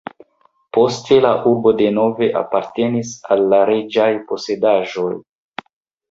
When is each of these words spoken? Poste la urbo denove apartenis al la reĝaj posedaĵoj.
Poste 0.75 1.17
la 1.25 1.33
urbo 1.49 1.73
denove 1.81 2.29
apartenis 2.39 3.11
al 3.35 3.43
la 3.51 3.59
reĝaj 3.71 4.09
posedaĵoj. 4.31 5.11